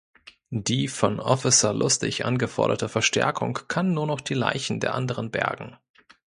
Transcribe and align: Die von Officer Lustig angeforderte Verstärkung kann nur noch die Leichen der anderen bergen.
Die 0.49 0.87
von 0.87 1.19
Officer 1.19 1.75
Lustig 1.75 2.25
angeforderte 2.25 2.89
Verstärkung 2.89 3.53
kann 3.67 3.93
nur 3.93 4.07
noch 4.07 4.19
die 4.19 4.33
Leichen 4.33 4.79
der 4.79 4.95
anderen 4.95 5.29
bergen. 5.29 5.77